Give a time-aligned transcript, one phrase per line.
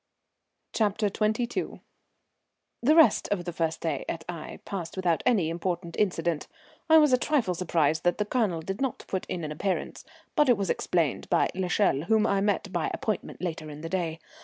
[0.73, 1.81] CHAPTER XXII.
[2.81, 6.47] The rest of the first day at Aix passed without any important incident.
[6.89, 10.03] I was a trifle surprised that the Colonel did not put in an appearance;
[10.35, 14.19] but it was explained by l'Echelle, whom I met by appointment later in the day.